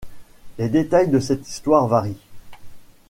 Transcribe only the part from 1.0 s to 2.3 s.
de cette histoire varient.